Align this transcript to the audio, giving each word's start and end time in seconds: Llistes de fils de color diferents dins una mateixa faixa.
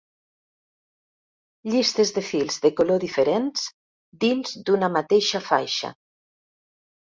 Llistes 1.73 2.13
de 2.15 2.23
fils 2.31 2.57
de 2.65 2.73
color 2.81 2.99
diferents 3.05 3.69
dins 4.27 4.59
una 4.81 4.93
mateixa 4.99 5.47
faixa. 5.53 5.97